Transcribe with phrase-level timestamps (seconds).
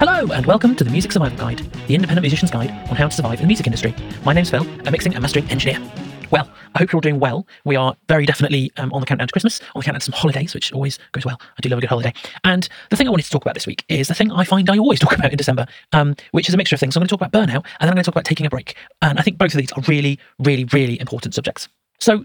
[0.00, 3.14] Hello, and welcome to the Music Survival Guide, the independent musician's guide on how to
[3.16, 3.92] survive in the music industry.
[4.24, 5.82] My name's Phil, a mixing and mastering engineer.
[6.30, 7.48] Well, I hope you're all doing well.
[7.64, 10.12] We are very definitely um, on the countdown to Christmas, on the countdown to some
[10.12, 11.40] holidays, which always goes well.
[11.40, 12.12] I do love a good holiday.
[12.44, 14.70] And the thing I wanted to talk about this week is the thing I find
[14.70, 16.94] I always talk about in December, um, which is a mixture of things.
[16.94, 18.46] So I'm going to talk about burnout, and then I'm going to talk about taking
[18.46, 18.76] a break.
[19.02, 21.68] And I think both of these are really, really, really important subjects.
[21.98, 22.24] So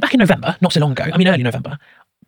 [0.00, 1.78] back in November, not so long ago, I mean early November,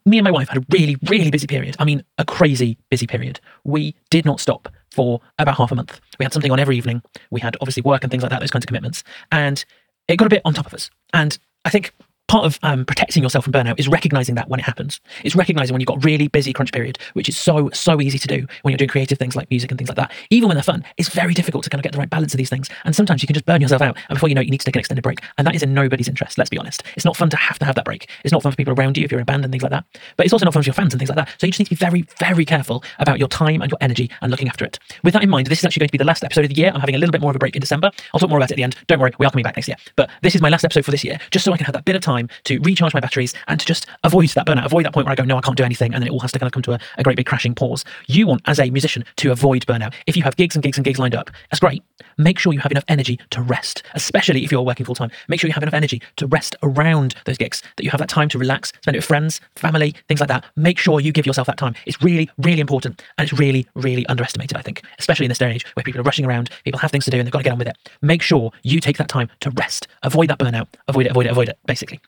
[0.04, 1.76] me and my wife had a really, really busy period.
[1.78, 3.40] I mean, a crazy busy period.
[3.64, 6.00] We did not stop for about half a month.
[6.18, 7.02] We had something on every evening.
[7.30, 9.02] We had obviously work and things like that, those kinds of commitments.
[9.30, 9.64] And
[10.08, 10.90] it got a bit on top of us.
[11.12, 11.94] And I think
[12.32, 15.00] part of um, protecting yourself from burnout is recognizing that when it happens.
[15.22, 18.26] It's recognizing when you've got really busy crunch period, which is so, so easy to
[18.26, 20.10] do when you're doing creative things like music and things like that.
[20.30, 22.38] Even when they're fun, it's very difficult to kind of get the right balance of
[22.38, 22.70] these things.
[22.86, 23.98] And sometimes you can just burn yourself out.
[24.08, 25.18] And before you know it, you need to take an extended break.
[25.36, 26.82] And that is in nobody's interest, let's be honest.
[26.96, 28.08] It's not fun to have to have that break.
[28.24, 29.72] It's not fun for people around you if you're in a band and things like
[29.72, 29.84] that.
[30.16, 31.28] But it's also not fun for your fans and things like that.
[31.38, 34.10] So you just need to be very, very careful about your time and your energy
[34.22, 34.78] and looking after it.
[35.04, 36.56] With that in mind, this is actually going to be the last episode of the
[36.56, 36.72] year.
[36.74, 37.90] I'm having a little bit more of a break in December.
[38.14, 38.76] I'll talk more about it at the end.
[38.86, 39.76] Don't worry, we are coming back next year.
[39.96, 41.84] But this is my last episode for this year, just so I can have that
[41.84, 44.92] bit of time to recharge my batteries and to just avoid that burnout, avoid that
[44.92, 46.38] point where I go, no, I can't do anything, and then it all has to
[46.38, 47.84] kind of come to a, a great big crashing pause.
[48.06, 49.94] You want, as a musician, to avoid burnout.
[50.06, 51.82] If you have gigs and gigs and gigs lined up, that's great.
[52.18, 55.10] Make sure you have enough energy to rest, especially if you're working full time.
[55.28, 58.08] Make sure you have enough energy to rest around those gigs, that you have that
[58.08, 60.44] time to relax, spend it with friends, family, things like that.
[60.56, 61.74] Make sure you give yourself that time.
[61.86, 65.46] It's really, really important, and it's really, really underestimated, I think, especially in this day
[65.46, 67.38] and age where people are rushing around, people have things to do, and they've got
[67.38, 67.76] to get on with it.
[68.02, 71.30] Make sure you take that time to rest, avoid that burnout, avoid it, avoid it,
[71.30, 72.00] avoid it, basically.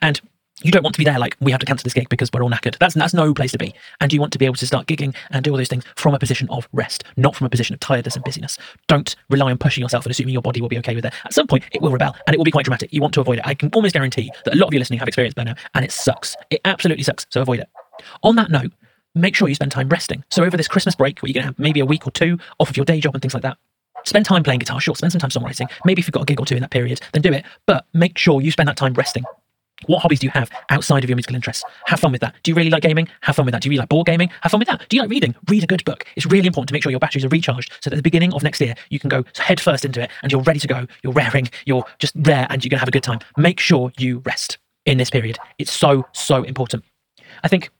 [0.00, 0.20] And
[0.62, 2.42] you don't want to be there like we have to cancel this gig because we're
[2.42, 2.78] all knackered.
[2.78, 3.74] That's that's no place to be.
[4.00, 6.14] And you want to be able to start gigging and do all those things from
[6.14, 8.58] a position of rest, not from a position of tiredness and busyness.
[8.86, 11.14] Don't rely on pushing yourself and assuming your body will be okay with it.
[11.24, 12.92] At some point, it will rebel and it will be quite dramatic.
[12.92, 13.46] You want to avoid it.
[13.46, 15.92] I can almost guarantee that a lot of you listening have experienced burnout, and it
[15.92, 16.36] sucks.
[16.50, 17.26] It absolutely sucks.
[17.30, 17.68] So avoid it.
[18.22, 18.72] On that note,
[19.14, 20.24] make sure you spend time resting.
[20.30, 22.70] So over this Christmas break, where you're to have maybe a week or two off
[22.70, 23.58] of your day job and things like that,
[24.04, 24.80] spend time playing guitar.
[24.80, 25.70] Sure, spend some time songwriting.
[25.84, 27.44] Maybe if you've got a gig or two in that period, then do it.
[27.66, 29.24] But make sure you spend that time resting.
[29.86, 31.64] What hobbies do you have outside of your musical interests?
[31.86, 32.34] Have fun with that.
[32.42, 33.08] Do you really like gaming?
[33.22, 33.62] Have fun with that.
[33.62, 34.30] Do you really like board gaming?
[34.42, 34.88] Have fun with that.
[34.88, 35.34] Do you like reading?
[35.48, 36.04] Read a good book.
[36.16, 38.32] It's really important to make sure your batteries are recharged so that at the beginning
[38.34, 40.86] of next year, you can go head first into it and you're ready to go.
[41.02, 43.20] You're raring, you're just there and you're going to have a good time.
[43.36, 45.38] Make sure you rest in this period.
[45.58, 46.84] It's so, so important.
[47.42, 47.70] I think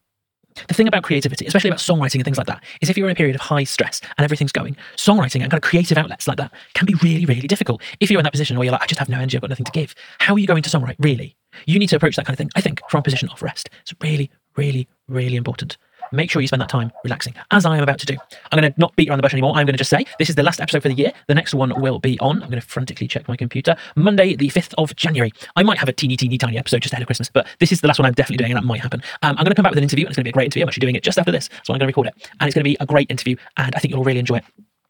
[0.69, 3.12] the thing about creativity, especially about songwriting and things like that, is if you're in
[3.12, 6.36] a period of high stress and everything's going, songwriting and kind of creative outlets like
[6.36, 7.80] that can be really, really difficult.
[8.00, 9.50] If you're in that position where you're like, I just have no energy, I've got
[9.50, 11.36] nothing to give, how are you going to songwrite, really?
[11.66, 13.70] You need to approach that kind of thing, I think, from a position of rest.
[13.82, 15.76] It's really, really, really important.
[16.10, 18.16] Make sure you spend that time relaxing, as I am about to do.
[18.50, 19.52] I'm going to not beat around the bush anymore.
[19.52, 21.12] I'm going to just say this is the last episode for the year.
[21.26, 22.42] The next one will be on.
[22.42, 23.76] I'm going to frantically check my computer.
[23.96, 25.32] Monday, the 5th of January.
[25.56, 27.80] I might have a teeny, teeny, tiny episode just ahead of Christmas, but this is
[27.80, 29.02] the last one I'm definitely doing, and that might happen.
[29.22, 30.34] Um, I'm going to come back with an interview, and it's going to be a
[30.34, 30.64] great interview.
[30.64, 32.54] I'm actually doing it just after this, so I'm going to record it, and it's
[32.54, 34.44] going to be a great interview, and I think you'll really enjoy it.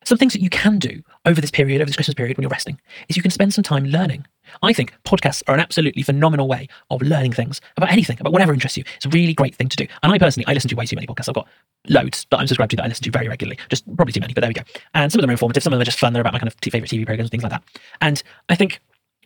[0.05, 2.51] Some things that you can do over this period, over this Christmas period when you're
[2.51, 4.27] resting, is you can spend some time learning.
[4.63, 8.53] I think podcasts are an absolutely phenomenal way of learning things about anything, about whatever
[8.53, 8.85] interests you.
[8.97, 9.87] It's a really great thing to do.
[10.03, 11.29] And I personally, I listen to way too many podcasts.
[11.29, 11.49] I've got
[11.89, 13.59] loads that I'm subscribed to that I listen to very regularly.
[13.69, 14.63] Just probably too many, but there we go.
[14.95, 16.13] And some of them are informative, some of them are just fun.
[16.13, 17.63] They're about my kind of favorite TV programs and things like that.
[18.01, 18.81] And I think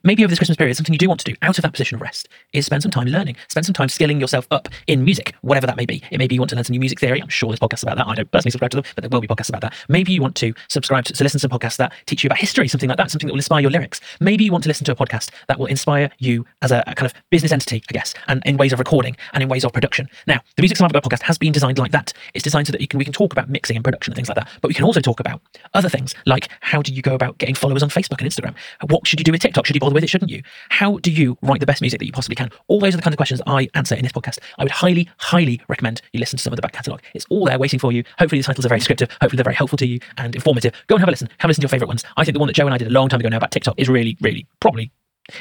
[0.06, 1.96] maybe over this Christmas period, something you do want to do out of that position
[1.96, 5.34] of rest is spend some time learning, spend some time skilling yourself up in music,
[5.42, 6.02] whatever that may be.
[6.10, 7.20] It may be you want to learn some new music theory.
[7.20, 8.06] I'm sure there's podcasts about that.
[8.06, 9.74] I don't personally subscribe to them, but there will be podcasts about that.
[9.88, 12.38] Maybe you want to subscribe to, to listen to some podcasts that teach you about
[12.38, 14.00] history, something like that, something that will inspire your lyrics.
[14.20, 16.94] Maybe you want to listen to a podcast that will inspire you as a, a
[16.94, 19.72] kind of business entity, I guess, and in ways of recording and in ways of
[19.72, 20.08] production.
[20.26, 22.12] Now, the Music Survival podcast has been designed like that.
[22.34, 24.36] It's designed so that can we can talk about mixing and production and things like
[24.36, 25.42] that, but we can also talk about
[25.74, 28.54] other things like how do you go about getting followers on Facebook and Instagram?
[28.88, 29.66] What should you do with TikTok?
[29.66, 30.10] Should you bother with it?
[30.10, 30.42] Shouldn't you?
[30.68, 32.50] How do you write the best music that you possibly can?
[32.68, 34.38] All those are the kinds of questions I answer in this podcast.
[34.58, 37.02] I would highly, highly recommend you listen to some of the back catalogue.
[37.14, 38.04] It's all there waiting for you.
[38.18, 39.10] Hopefully, the titles are very descriptive.
[39.20, 40.72] Hopefully, they're very helpful to you and informative.
[40.86, 41.28] Go and have a listen.
[41.38, 42.04] Have a listen to your favourite ones.
[42.16, 43.50] I think the one that Joe and I did a long time ago now about
[43.50, 44.92] TikTok is really, really, probably,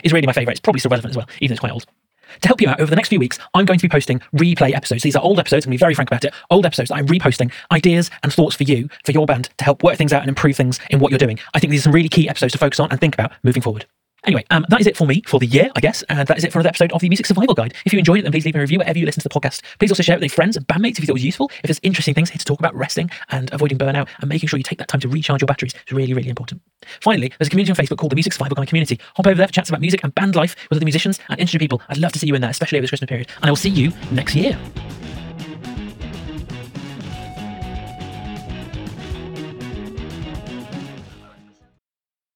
[0.04, 0.54] is really my favourite.
[0.54, 1.86] It's probably still relevant as well, even though it's quite old.
[2.42, 4.74] To help you out over the next few weeks, I'm going to be posting replay
[4.76, 5.04] episodes.
[5.04, 6.34] These are old episodes, I'm going to be very frank about it.
[6.50, 9.84] Old episodes that I'm reposting ideas and thoughts for you, for your band, to help
[9.84, 11.40] work things out and improve things in what you're doing.
[11.54, 13.62] I think these are some really key episodes to focus on and think about moving
[13.62, 13.86] forward.
[14.26, 16.44] Anyway, um, that is it for me for the year, I guess, and that is
[16.44, 17.74] it for another episode of the Music Survival Guide.
[17.86, 19.62] If you enjoyed it, then please leave a review wherever you listen to the podcast.
[19.80, 21.52] Please also share it with your friends and bandmates if you thought it was useful.
[21.58, 24.58] If there's interesting things here to talk about resting and avoiding burnout and making sure
[24.58, 26.62] you take that time to recharge your batteries is really, really important.
[27.02, 29.00] Finally, there's a community on Facebook called the Music Survival Guide Community.
[29.16, 31.60] Hop over there for chats about music and band life with other musicians and interesting
[31.60, 31.82] people.
[31.90, 33.28] I'd love to see you in there, especially over this Christmas period.
[33.38, 34.58] And I will see you next year.